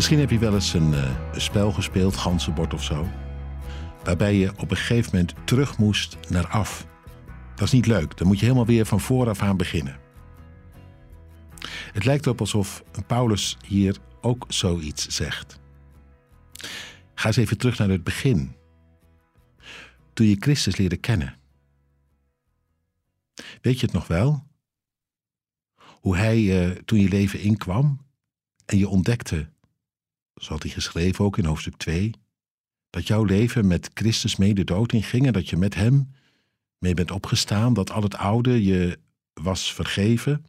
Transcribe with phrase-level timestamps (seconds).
[0.00, 3.08] Misschien heb je wel eens een, uh, een spel gespeeld, ganzenbord of zo.
[4.04, 6.86] Waarbij je op een gegeven moment terug moest naar af.
[7.54, 8.16] Dat is niet leuk.
[8.16, 10.00] Dan moet je helemaal weer van vooraf aan beginnen.
[11.92, 15.60] Het lijkt erop alsof Paulus hier ook zoiets zegt.
[17.14, 18.56] Ga eens even terug naar het begin.
[20.12, 21.36] Toen je Christus leerde kennen.
[23.60, 24.46] Weet je het nog wel?
[26.00, 28.06] Hoe hij uh, toen je leven inkwam
[28.66, 29.48] en je ontdekte,
[30.40, 32.14] zo had hij geschreven ook in hoofdstuk 2,
[32.90, 36.12] dat jouw leven met Christus mee de dood inging en dat je met hem
[36.78, 38.98] mee bent opgestaan, dat al het oude je
[39.32, 40.46] was vergeven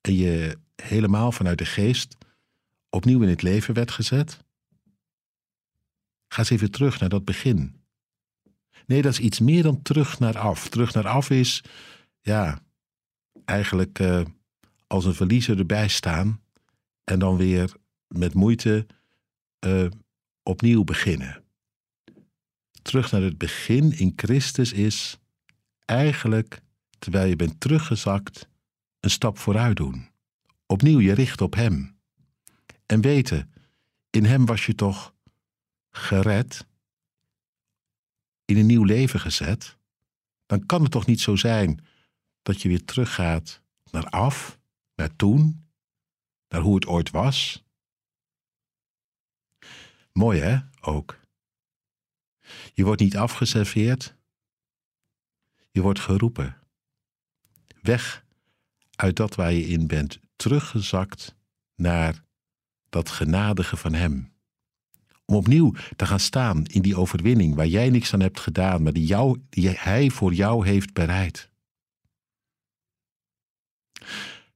[0.00, 2.16] en je helemaal vanuit de geest
[2.90, 4.38] opnieuw in het leven werd gezet?
[6.28, 7.80] Ga eens even terug naar dat begin.
[8.86, 10.68] Nee, dat is iets meer dan terug naar af.
[10.68, 11.64] Terug naar af is,
[12.20, 12.62] ja,
[13.44, 14.20] eigenlijk uh,
[14.86, 16.40] als een verliezer erbij staan
[17.04, 17.72] en dan weer
[18.06, 18.86] met moeite
[19.64, 19.90] uh,
[20.42, 21.44] opnieuw beginnen.
[22.82, 25.18] Terug naar het begin in Christus is
[25.84, 26.62] eigenlijk,
[26.98, 28.48] terwijl je bent teruggezakt,
[29.00, 30.10] een stap vooruit doen.
[30.66, 31.96] Opnieuw je richt op Hem.
[32.86, 33.52] En weten,
[34.10, 35.14] in Hem was je toch
[35.90, 36.66] gered,
[38.44, 39.76] in een nieuw leven gezet.
[40.46, 41.84] Dan kan het toch niet zo zijn
[42.42, 44.58] dat je weer teruggaat naar af,
[44.94, 45.68] naar toen,
[46.48, 47.64] naar hoe het ooit was.
[50.12, 51.20] Mooi hè, ook.
[52.72, 54.16] Je wordt niet afgeserveerd,
[55.70, 56.56] je wordt geroepen.
[57.80, 58.24] Weg
[58.96, 61.36] uit dat waar je in bent, teruggezakt
[61.74, 62.24] naar
[62.88, 64.32] dat genadige van Hem.
[65.24, 68.92] Om opnieuw te gaan staan in die overwinning waar jij niks aan hebt gedaan, maar
[68.92, 71.50] die, jou, die Hij voor jou heeft bereid.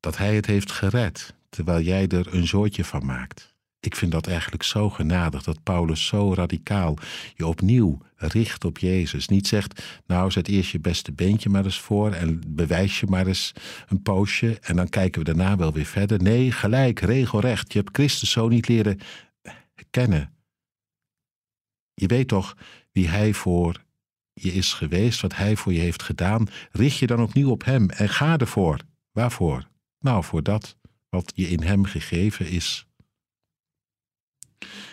[0.00, 3.51] Dat Hij het heeft gered, terwijl jij er een zoortje van maakt.
[3.84, 6.96] Ik vind dat eigenlijk zo genadig dat Paulus zo radicaal
[7.34, 9.28] je opnieuw richt op Jezus.
[9.28, 13.26] Niet zegt, nou zet eerst je beste beentje maar eens voor en bewijs je maar
[13.26, 13.52] eens
[13.88, 16.22] een poosje en dan kijken we daarna wel weer verder.
[16.22, 17.72] Nee, gelijk, regelrecht.
[17.72, 18.98] Je hebt Christus zo niet leren
[19.90, 20.34] kennen.
[21.94, 22.56] Je weet toch
[22.92, 23.84] wie Hij voor
[24.32, 26.48] je is geweest, wat Hij voor je heeft gedaan.
[26.72, 28.80] Richt je dan opnieuw op Hem en ga ervoor.
[29.12, 29.68] Waarvoor?
[29.98, 30.76] Nou, voor dat
[31.08, 32.86] wat je in Hem gegeven is.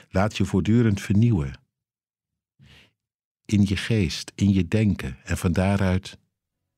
[0.10, 1.60] Laat je voortdurend vernieuwen.
[3.46, 6.18] In je geest, in je denken en van daaruit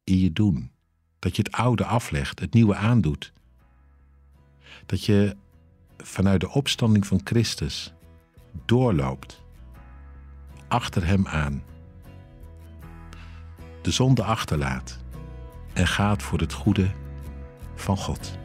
[0.03, 0.71] in je doen.
[1.19, 3.33] Dat je het oude aflegt, het nieuwe aandoet.
[4.85, 5.35] Dat je
[5.97, 7.93] vanuit de opstanding van Christus
[8.65, 9.41] doorloopt,
[10.67, 11.63] achter Hem aan.
[13.81, 14.99] De zonde achterlaat
[15.73, 16.91] en gaat voor het goede
[17.75, 18.39] van God.